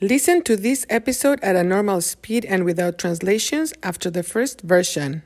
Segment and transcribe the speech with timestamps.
[0.00, 5.22] Listen to this episode at a normal speed and without translations after the first version.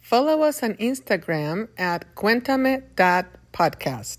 [0.00, 4.18] Follow us on Instagram at cuéntame.podcast.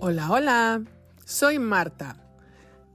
[0.00, 0.84] Hola, hola,
[1.24, 2.16] soy Marta.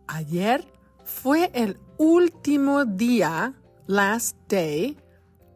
[0.07, 0.61] Ayer
[1.07, 3.55] fue el último día,
[3.87, 4.97] last day,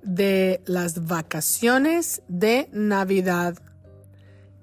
[0.01, 3.61] de las vacaciones de Navidad.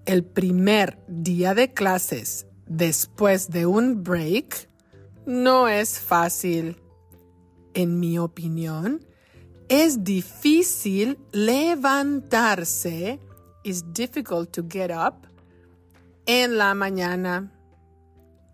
[0.06, 4.70] El primer día de clases después de un break
[5.26, 6.80] no es fácil.
[7.74, 9.06] En mi opinión,
[9.68, 13.20] es difícil levantarse.
[13.62, 15.28] It's difficult to get up
[16.24, 17.52] en la mañana.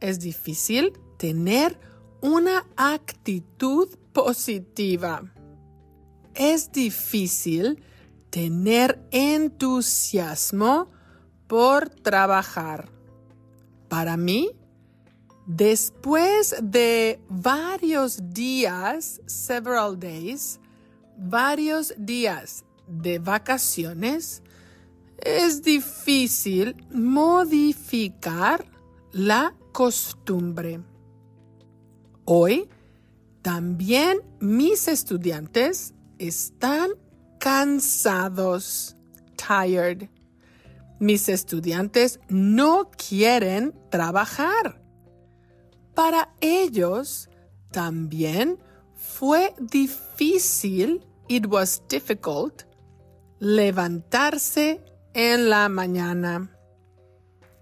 [0.00, 1.78] Es difícil tener
[2.24, 5.30] una actitud positiva.
[6.34, 7.84] Es difícil
[8.30, 10.90] tener entusiasmo
[11.46, 12.88] por trabajar.
[13.90, 14.52] Para mí,
[15.44, 20.58] después de varios días, several days,
[21.18, 24.42] varios días de vacaciones,
[25.18, 28.64] es difícil modificar
[29.12, 30.80] la costumbre.
[32.24, 32.68] Hoy
[33.42, 36.90] también mis estudiantes están
[37.38, 38.96] cansados,
[39.36, 40.08] tired.
[40.98, 44.80] Mis estudiantes no quieren trabajar.
[45.94, 47.28] Para ellos
[47.70, 48.58] también
[48.94, 52.62] fue difícil, it was difficult,
[53.38, 56.50] levantarse en la mañana.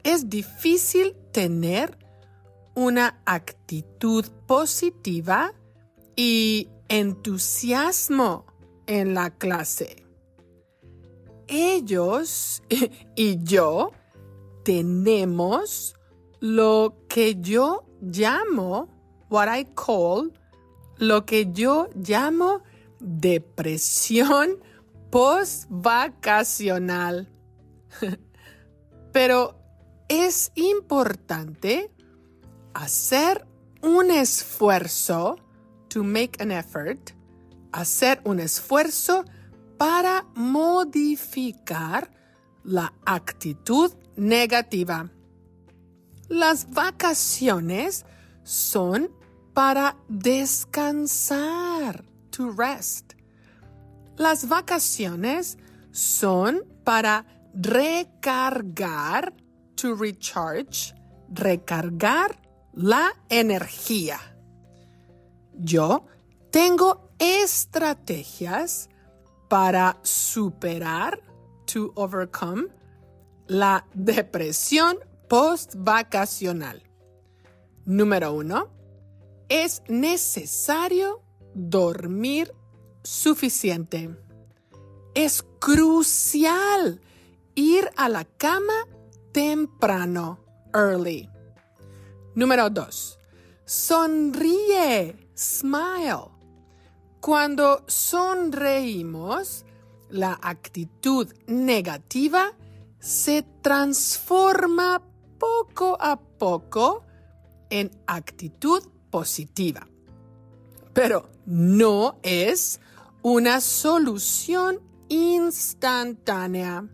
[0.04, 1.98] Es difícil tener
[2.74, 5.54] una actitud positiva
[6.16, 8.44] y entusiasmo
[8.86, 10.04] en la clase.
[11.48, 12.62] Ellos
[13.16, 13.92] y yo
[14.64, 15.94] tenemos
[16.40, 18.88] lo que yo llamo,
[19.30, 20.32] what I call,
[20.98, 22.62] lo que yo llamo
[23.00, 24.58] depresión
[25.10, 27.30] post-vacacional.
[29.12, 29.58] Pero
[30.08, 31.90] es importante
[32.74, 33.46] hacer
[33.82, 35.36] un esfuerzo,
[35.88, 37.12] to make an effort,
[37.72, 39.24] hacer un esfuerzo
[39.78, 42.10] para modificar
[42.64, 45.10] la actitud negativa.
[46.28, 48.04] Las vacaciones
[48.44, 49.10] son
[49.52, 53.14] para descansar, to rest.
[54.16, 55.58] Las vacaciones
[55.90, 59.34] son para recargar,
[59.74, 60.94] to recharge,
[61.28, 62.41] recargar
[62.72, 64.18] la energía.
[65.54, 66.06] Yo
[66.50, 68.88] tengo estrategias
[69.48, 71.20] para superar,
[71.66, 72.68] to overcome,
[73.46, 74.96] la depresión
[75.28, 76.82] post-vacacional.
[77.84, 78.70] Número uno,
[79.48, 81.22] es necesario
[81.54, 82.54] dormir
[83.02, 84.16] suficiente.
[85.14, 87.00] Es crucial
[87.54, 88.86] ir a la cama
[89.32, 90.38] temprano,
[90.72, 91.31] early.
[92.34, 93.18] Número dos,
[93.64, 96.30] sonríe, smile.
[97.20, 99.64] Cuando sonreímos,
[100.08, 102.52] la actitud negativa
[102.98, 105.02] se transforma
[105.38, 107.04] poco a poco
[107.68, 109.86] en actitud positiva.
[110.94, 112.80] Pero no es
[113.22, 116.88] una solución instantánea.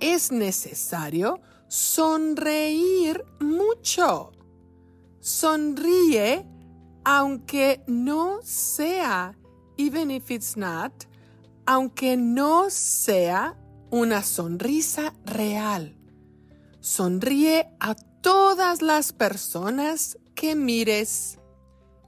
[0.00, 4.32] Es necesario sonreír mucho.
[5.28, 6.46] Sonríe
[7.04, 9.34] aunque no sea,
[9.76, 10.92] even if it's not,
[11.66, 13.56] aunque no sea
[13.90, 15.96] una sonrisa real.
[16.80, 21.38] Sonríe a todas las personas que mires.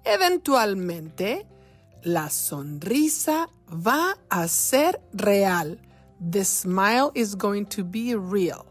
[0.05, 1.47] Eventualmente,
[2.03, 5.79] la sonrisa va a ser real.
[6.21, 8.65] The smile is going to be real.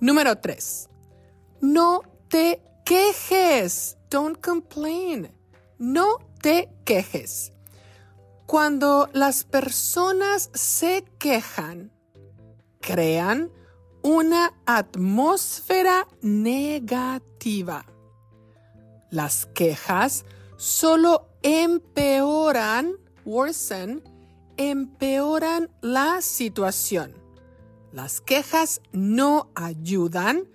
[0.00, 0.88] Número 3.
[1.60, 3.98] No te quejes.
[4.08, 5.28] Don't complain.
[5.78, 7.52] No te quejes.
[8.46, 11.90] Cuando las personas se quejan,
[12.80, 13.50] crean
[14.02, 17.84] una atmósfera negativa.
[19.10, 20.24] Las quejas
[20.56, 22.92] solo empeoran,
[23.24, 24.04] worsen,
[24.56, 27.14] empeoran la situación.
[27.92, 30.48] Las quejas no ayudan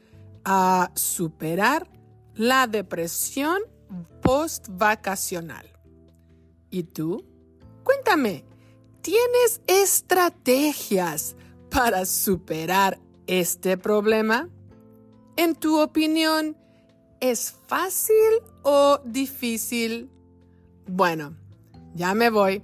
[0.46, 1.90] a superar
[2.42, 3.62] la depresión
[4.24, 5.72] post-vacacional.
[6.72, 7.24] ¿Y tú?
[7.84, 8.46] Cuéntame,
[9.02, 11.36] ¿tienes estrategias
[11.70, 14.50] para superar este problema?
[15.36, 16.58] En tu opinión,
[17.20, 20.10] ¿es fácil o difícil?
[20.88, 21.38] Bueno,
[21.94, 22.64] ya me voy.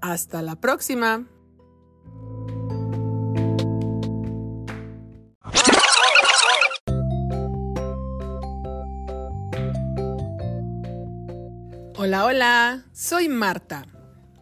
[0.00, 1.26] Hasta la próxima.
[12.00, 13.84] Hola, hola, soy Marta.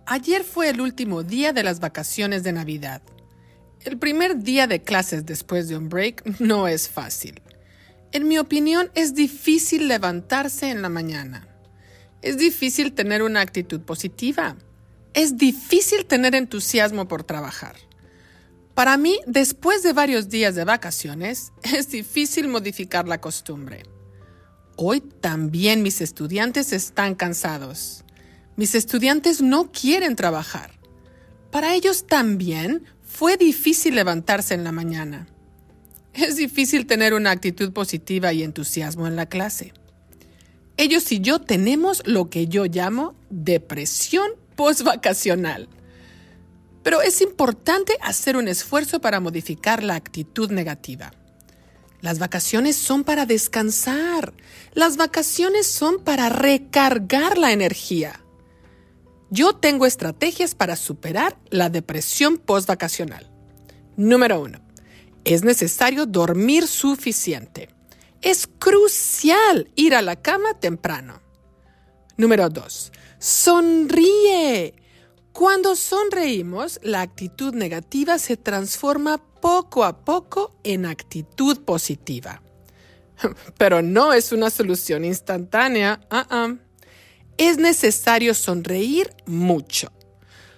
[0.04, 3.00] Ayer fue el último día de las vacaciones de Navidad.
[3.80, 7.40] El primer día de clases después de un break no es fácil.
[8.12, 11.48] En mi opinión, es difícil levantarse en la mañana.
[12.20, 14.54] Es difícil tener una actitud positiva.
[15.14, 17.76] Es difícil tener entusiasmo por trabajar.
[18.74, 23.95] Para mí, después de varios días de vacaciones, es difícil modificar la costumbre.
[24.76, 28.04] Hoy también mis estudiantes están cansados.
[28.56, 30.70] Mis estudiantes no quieren trabajar.
[31.50, 35.28] Para ellos también fue difícil levantarse en la mañana.
[36.12, 39.72] Es difícil tener una actitud positiva y entusiasmo en la clase.
[40.76, 45.70] Ellos y yo tenemos lo que yo llamo depresión postvacacional.
[46.82, 51.12] Pero es importante hacer un esfuerzo para modificar la actitud negativa.
[52.00, 54.34] Las vacaciones son para descansar.
[54.74, 58.20] Las vacaciones son para recargar la energía.
[59.30, 63.30] Yo tengo estrategias para superar la depresión postvacacional.
[63.96, 64.60] Número uno.
[65.24, 67.70] Es necesario dormir suficiente.
[68.22, 71.20] Es crucial ir a la cama temprano.
[72.16, 72.92] Número dos.
[73.18, 74.74] Sonríe.
[75.36, 82.40] Cuando sonreímos, la actitud negativa se transforma poco a poco en actitud positiva.
[83.58, 86.00] Pero no es una solución instantánea.
[87.36, 89.92] Es necesario sonreír mucho.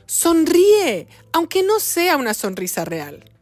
[0.06, 3.32] Sonríe, aunque no sea una sonrisa real.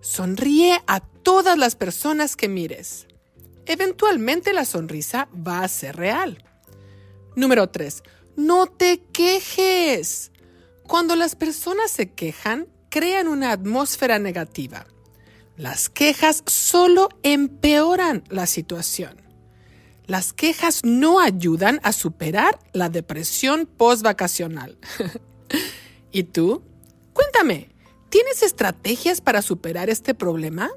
[0.00, 3.06] Sonríe a todas las personas que mires.
[3.66, 6.44] Eventualmente la sonrisa va a ser real.
[7.36, 8.02] Número 3.
[8.34, 10.21] No te quejes.
[10.92, 14.84] Cuando las personas se quejan, crean una atmósfera negativa.
[15.56, 19.16] Las quejas solo empeoran la situación.
[20.04, 24.76] Las quejas no ayudan a superar la depresión postvacacional.
[26.12, 26.62] ¿Y tú?
[27.14, 27.70] Cuéntame,
[28.10, 30.68] ¿tienes estrategias para superar este problema?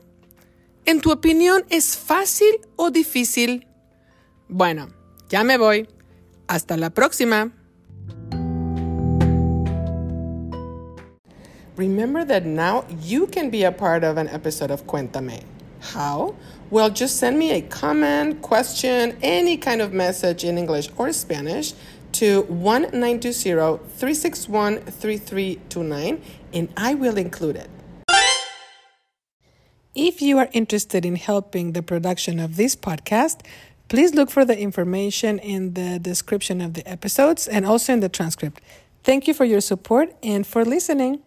[0.85, 3.67] ¿En tu opinión es fácil o difícil?
[4.47, 4.87] Bueno,
[5.27, 5.89] ya me voy.
[6.47, 7.51] Hasta la próxima.
[11.75, 15.43] Remember that now you can be a part of an episode of Cuéntame.
[15.81, 16.35] How?
[16.69, 21.73] Well, just send me a comment, question, any kind of message in English or Spanish
[22.13, 26.21] to 1920 361 3329
[26.53, 27.69] and I will include it.
[29.93, 33.41] If you are interested in helping the production of this podcast,
[33.89, 38.09] please look for the information in the description of the episodes and also in the
[38.09, 38.61] transcript.
[39.03, 41.21] Thank you for your support and for listening.